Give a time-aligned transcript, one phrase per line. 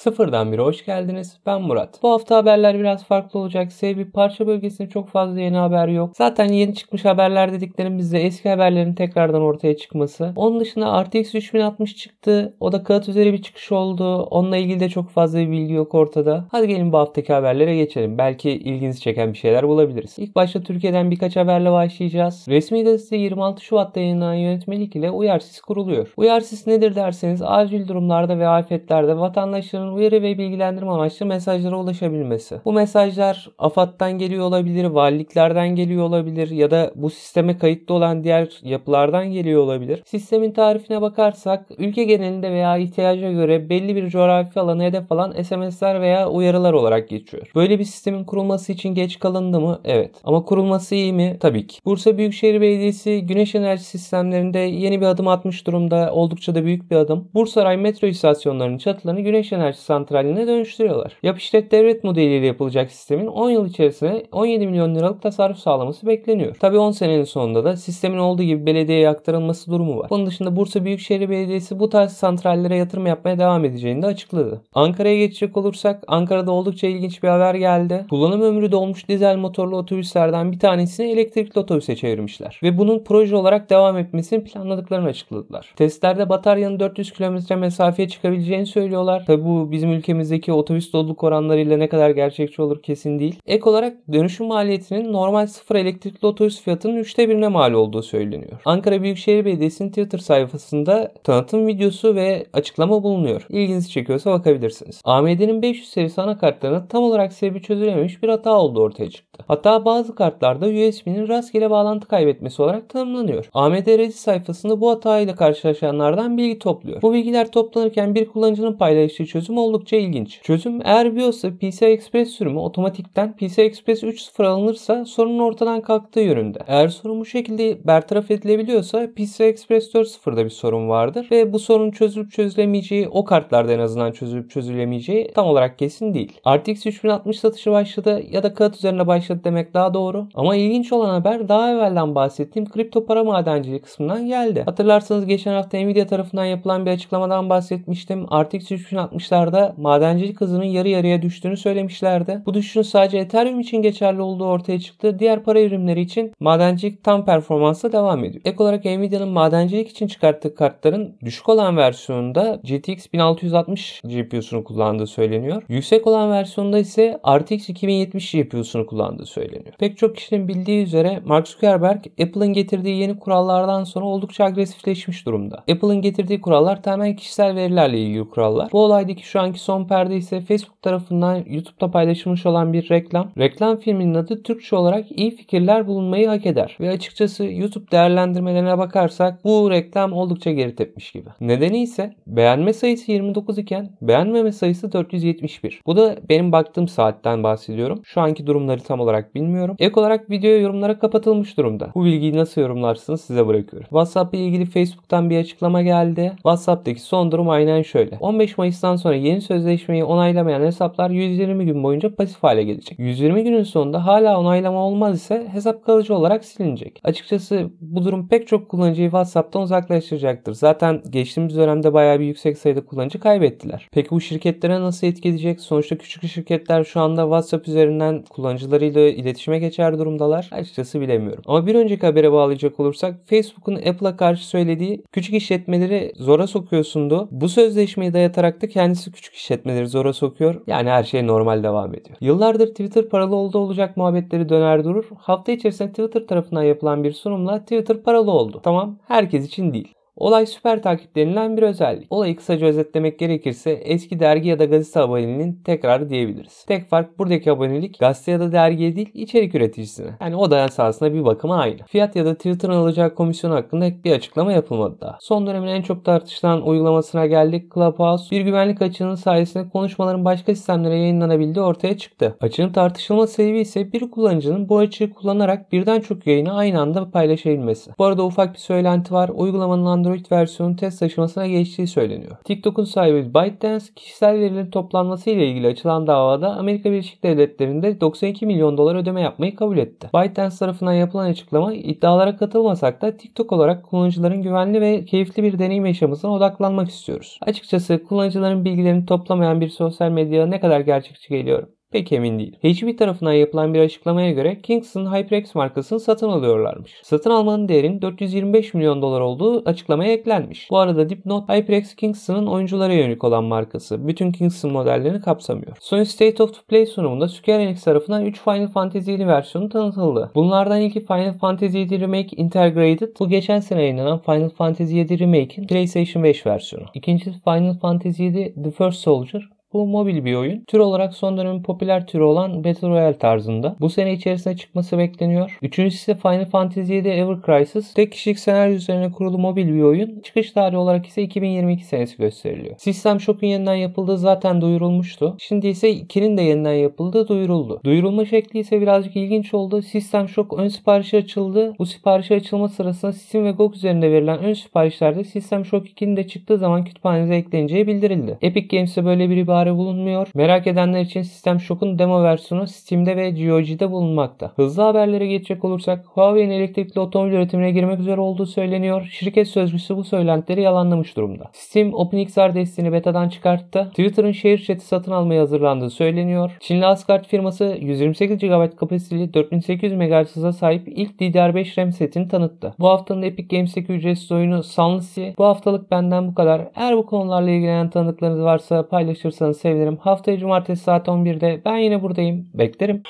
[0.00, 1.40] Sıfırdan biri hoş geldiniz.
[1.46, 2.02] Ben Murat.
[2.02, 3.72] Bu hafta haberler biraz farklı olacak.
[3.72, 6.10] Sebebi parça bölgesinde çok fazla yeni haber yok.
[6.16, 10.32] Zaten yeni çıkmış haberler dediklerimizde eski haberlerin tekrardan ortaya çıkması.
[10.36, 12.54] Onun dışında RTX 3060 çıktı.
[12.60, 14.22] O da kağıt üzeri bir çıkış oldu.
[14.22, 16.44] Onunla ilgili de çok fazla bir bilgi yok ortada.
[16.50, 18.18] Hadi gelin bu haftaki haberlere geçelim.
[18.18, 20.14] Belki ilginizi çeken bir şeyler bulabiliriz.
[20.18, 22.46] İlk başta Türkiye'den birkaç haberle başlayacağız.
[22.48, 26.12] Resmi gazete 26 Şubat'ta yayınlanan yönetmelik ile Uyarsis kuruluyor.
[26.16, 32.60] Uyarsis nedir derseniz acil durumlarda ve afetlerde vatandaşların uyarı ve bilgilendirme amaçlı mesajlara ulaşabilmesi.
[32.64, 38.48] Bu mesajlar AFAD'dan geliyor olabilir, valiliklerden geliyor olabilir ya da bu sisteme kayıtlı olan diğer
[38.62, 40.02] yapılardan geliyor olabilir.
[40.06, 46.00] Sistemin tarifine bakarsak ülke genelinde veya ihtiyaca göre belli bir coğrafi alanı hedef alan SMS'ler
[46.00, 47.50] veya uyarılar olarak geçiyor.
[47.54, 49.80] Böyle bir sistemin kurulması için geç kalındı mı?
[49.84, 50.10] Evet.
[50.24, 51.36] Ama kurulması iyi mi?
[51.40, 51.80] Tabii ki.
[51.84, 56.10] Bursa Büyükşehir Belediyesi güneş enerji sistemlerinde yeni bir adım atmış durumda.
[56.12, 57.28] Oldukça da büyük bir adım.
[57.34, 61.16] Bursaray metro istasyonlarının çatılarını güneş enerji santraline dönüştürüyorlar.
[61.22, 66.54] Yap işlet devlet modeliyle yapılacak sistemin 10 yıl içerisinde 17 milyon liralık tasarruf sağlaması bekleniyor.
[66.54, 70.10] Tabi 10 senenin sonunda da sistemin olduğu gibi belediyeye aktarılması durumu var.
[70.10, 74.62] Bunun dışında Bursa Büyükşehir Belediyesi bu tarz santrallere yatırım yapmaya devam edeceğini de açıkladı.
[74.74, 78.06] Ankara'ya geçecek olursak Ankara'da oldukça ilginç bir haber geldi.
[78.10, 82.60] Kullanım ömrü dolmuş dizel motorlu otobüslerden bir tanesini elektrikli otobüse çevirmişler.
[82.62, 85.72] Ve bunun proje olarak devam etmesini planladıklarını açıkladılar.
[85.76, 89.24] Testlerde bataryanın 400 km mesafeye çıkabileceğini söylüyorlar.
[89.26, 93.38] Tabi bu bizim ülkemizdeki otobüs doluluk oranlarıyla ne kadar gerçekçi olur kesin değil.
[93.46, 98.60] Ek olarak dönüşüm maliyetinin normal sıfır elektrikli otobüs fiyatının üçte birine mal olduğu söyleniyor.
[98.64, 103.46] Ankara Büyükşehir Belediyesi'nin Twitter sayfasında tanıtım videosu ve açıklama bulunuyor.
[103.50, 105.00] İlginizi çekiyorsa bakabilirsiniz.
[105.04, 109.44] AMD'nin 500 serisi anakartlarının tam olarak sebebi çözülememiş bir hata olduğu ortaya çıktı.
[109.48, 113.48] Hatta bazı kartlarda USB'nin rastgele bağlantı kaybetmesi olarak tanımlanıyor.
[113.54, 117.02] AMD Reddit sayfasında bu hatayla karşılaşanlardan bilgi topluyor.
[117.02, 120.40] Bu bilgiler toplanırken bir kullanıcının paylaştığı çözüm oldukça ilginç.
[120.42, 126.58] Çözüm eğer BIOS'a PCI Express sürümü otomatikten PCI Express 3.0 alınırsa sorunun ortadan kalktığı yönünde.
[126.66, 131.90] Eğer sorun bu şekilde bertaraf edilebiliyorsa PCI Express 4.0'da bir sorun vardır ve bu sorun
[131.90, 136.40] çözülüp çözülemeyeceği o kartlarda en azından çözülüp çözülemeyeceği tam olarak kesin değil.
[136.48, 140.26] RTX 3060 satışı başladı ya da kağıt üzerine başladı demek daha doğru.
[140.34, 144.62] Ama ilginç olan haber daha evvelden bahsettiğim kripto para madenciliği kısmından geldi.
[144.66, 148.26] Hatırlarsanız geçen hafta Nvidia tarafından yapılan bir açıklamadan bahsetmiştim.
[148.26, 152.42] RTX 3060'larda madencilik hızının yarı yarıya düştüğünü söylemişlerdi.
[152.46, 155.18] Bu düşüşün sadece Ethereum için geçerli olduğu ortaya çıktı.
[155.18, 158.42] Diğer para ürünleri için madencilik tam performansla devam ediyor.
[158.44, 165.62] Ek olarak Nvidia'nın madencilik için çıkarttığı kartların düşük olan versiyonunda GTX 1660 GPU'sunu kullandığı söyleniyor.
[165.68, 169.74] Yüksek olan versiyonda ise RTX 2070 GPU'sunu kullandığı söyleniyor.
[169.78, 175.56] Pek çok kişinin bildiği üzere Mark Zuckerberg Apple'ın getirdiği yeni kurallardan sonra oldukça agresifleşmiş durumda.
[175.56, 178.72] Apple'ın getirdiği kurallar tamamen kişisel verilerle ilgili kurallar.
[178.72, 183.30] Bu olaydaki şu anki son perde ise Facebook tarafından YouTube'da paylaşılmış olan bir reklam.
[183.38, 186.76] Reklam filminin adı Türkçe olarak iyi fikirler bulunmayı hak eder.
[186.80, 191.28] Ve açıkçası YouTube değerlendirmelerine bakarsak bu reklam oldukça geri tepmiş gibi.
[191.40, 195.80] Nedeni ise beğenme sayısı 29 iken beğenmeme sayısı 471.
[195.86, 198.00] Bu da benim baktığım saatten bahsediyorum.
[198.04, 199.76] Şu anki durumları tam olarak bilmiyorum.
[199.78, 201.90] Ek olarak video yorumlara kapatılmış durumda.
[201.94, 203.88] Bu bilgiyi nasıl yorumlarsınız size bırakıyorum.
[203.88, 206.32] WhatsApp ile ilgili Facebook'tan bir açıklama geldi.
[206.34, 208.16] WhatsApp'taki son durum aynen şöyle.
[208.20, 212.98] 15 Mayıs'tan sonra yeni sözleşmeyi onaylamayan hesaplar 120 gün boyunca pasif hale gelecek.
[212.98, 217.00] 120 günün sonunda hala onaylama olmaz ise hesap kalıcı olarak silinecek.
[217.04, 220.54] Açıkçası bu durum pek çok kullanıcıyı WhatsApp'tan uzaklaştıracaktır.
[220.54, 223.88] Zaten geçtiğimiz dönemde bayağı bir yüksek sayıda kullanıcı kaybettiler.
[223.92, 225.60] Peki bu şirketlere nasıl etki edecek?
[225.60, 230.48] Sonuçta küçük şirketler şu anda WhatsApp üzerinden kullanıcılarıyla iletişime geçer durumdalar.
[230.52, 231.42] Açıkçası bilemiyorum.
[231.46, 237.28] Ama bir önceki habere bağlayacak olursak Facebook'un Apple'a karşı söylediği küçük işletmeleri zora sokuyorsundu.
[237.30, 240.60] Bu sözleşmeyi dayatarak da kendisi küçük işletmeleri zora sokuyor.
[240.66, 242.16] Yani her şey normal devam ediyor.
[242.20, 245.08] Yıllardır Twitter paralı oldu olacak muhabbetleri döner durur.
[245.18, 248.60] Hafta içerisinde Twitter tarafından yapılan bir sunumla Twitter paralı oldu.
[248.62, 249.94] Tamam herkes için değil.
[250.20, 252.06] Olay süper takip denilen bir özellik.
[252.10, 256.64] Olayı kısaca özetlemek gerekirse eski dergi ya da gazete aboneliğinin tekrarı diyebiliriz.
[256.64, 260.10] Tek fark buradaki abonelik gazete ya da dergiye değil içerik üreticisine.
[260.20, 261.78] Yani o da esasında bir bakıma aynı.
[261.86, 265.18] Fiyat ya da Twitter'ın alacağı komisyon hakkında bir açıklama yapılmadı daha.
[265.20, 267.74] Son dönemin en çok tartışılan uygulamasına geldik.
[267.74, 272.36] Clubhouse bir güvenlik açığının sayesinde konuşmaların başka sistemlere yayınlanabildiği ortaya çıktı.
[272.40, 277.90] Açığın tartışılma sebebi ise bir kullanıcının bu açığı kullanarak birden çok yayını aynı anda paylaşabilmesi.
[277.98, 279.30] Bu arada ufak bir söylenti var.
[279.34, 282.36] Uygulamanın Android Android versiyonun test aşamasına geçtiği söyleniyor.
[282.44, 288.78] TikTok'un sahibi ByteDance kişisel verilerin toplanması ile ilgili açılan davada Amerika Birleşik Devletleri'nde 92 milyon
[288.78, 290.10] dolar ödeme yapmayı kabul etti.
[290.14, 295.86] ByteDance tarafından yapılan açıklama iddialara katılmasak da TikTok olarak kullanıcıların güvenli ve keyifli bir deneyim
[295.86, 297.38] yaşamasına odaklanmak istiyoruz.
[297.42, 302.56] Açıkçası kullanıcıların bilgilerini toplamayan bir sosyal medya ne kadar gerçekçi geliyor pek emin değil.
[302.62, 306.92] HP tarafından yapılan bir açıklamaya göre Kingston HyperX markasını satın alıyorlarmış.
[307.02, 310.70] Satın almanın değerinin 425 milyon dolar olduğu açıklamaya eklenmiş.
[310.70, 314.08] Bu arada dipnot HyperX Kingston'ın oyunculara yönelik olan markası.
[314.08, 315.76] Bütün Kingston modellerini kapsamıyor.
[315.80, 320.30] Sony State of Play sunumunda Square Enix tarafından 3 Final Fantasy 7 versiyonu tanıtıldı.
[320.34, 323.08] Bunlardan ilki Final Fantasy 7 Remake Integrated.
[323.20, 326.86] Bu geçen sene yayınlanan Final Fantasy 7 Remake'in PlayStation 5 versiyonu.
[326.94, 329.59] İkincisi Final Fantasy 7 The First Soldier.
[329.72, 330.64] Bu mobil bir oyun.
[330.64, 333.76] Tür olarak son dönemin popüler türü olan Battle Royale tarzında.
[333.80, 335.58] Bu sene içerisinde çıkması bekleniyor.
[335.62, 337.94] Üçüncüsü ise Final Fantasy VII Ever Crisis.
[337.94, 340.20] Tek kişilik senaryo üzerine kurulu mobil bir oyun.
[340.20, 342.74] Çıkış tarihi olarak ise 2022 senesi gösteriliyor.
[342.78, 345.36] System Shock'un yeniden yapıldığı zaten duyurulmuştu.
[345.38, 347.80] Şimdi ise 2'nin de yeniden yapıldığı duyuruldu.
[347.84, 349.82] Duyurulma şekli ise birazcık ilginç oldu.
[349.82, 351.74] System Shock ön siparişi açıldı.
[351.78, 356.26] Bu siparişi açılma sırasında Steam ve GOG üzerinde verilen ön siparişlerde System Shock 2'nin de
[356.26, 358.38] çıktığı zaman kütüphanenize ekleneceği bildirildi.
[358.42, 360.28] Epic Games'e böyle bir ibare ibare bulunmuyor.
[360.34, 364.52] Merak edenler için System Shock'un demo versiyonu Steam'de ve GOG'de bulunmakta.
[364.56, 369.08] Hızlı haberlere geçecek olursak Huawei'nin elektrikli otomobil üretimine girmek üzere olduğu söyleniyor.
[369.10, 371.44] Şirket sözcüsü bu söylentileri yalanlamış durumda.
[371.52, 373.88] Steam OpenXR desteğini betadan çıkarttı.
[373.90, 376.56] Twitter'ın şehir chat'i satın almaya hazırlandığı söyleniyor.
[376.60, 382.74] Çinli Asgard firması 128 GB kapasiteli 4800 MHz hıza sahip ilk DDR5 RAM setini tanıttı.
[382.78, 385.28] Bu haftanın Epic Games'teki ücretsiz oyunu Sunlessy.
[385.38, 386.68] Bu haftalık benden bu kadar.
[386.76, 389.96] Eğer bu konularla ilgilenen tanıdıklarınız varsa paylaşırsanız sevinirim.
[389.96, 392.48] Haftaya cumartesi saat 11'de ben yine buradayım.
[392.54, 393.02] Beklerim.